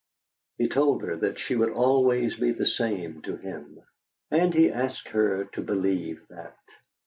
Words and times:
He 0.57 0.67
told 0.67 1.03
her 1.03 1.15
that 1.17 1.37
she 1.37 1.55
would 1.55 1.69
always 1.69 2.33
be 2.35 2.51
the 2.53 2.65
same 2.65 3.21
to 3.21 3.35
him, 3.35 3.83
and 4.31 4.51
he 4.51 4.71
asked 4.71 5.09
her 5.09 5.45
to 5.53 5.61
believe 5.61 6.23
that. 6.29 6.57